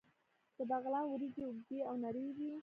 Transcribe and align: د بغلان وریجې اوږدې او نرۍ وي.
د 0.57 0.59
بغلان 0.69 1.05
وریجې 1.09 1.41
اوږدې 1.45 1.79
او 1.89 1.95
نرۍ 2.03 2.27
وي. 2.37 2.51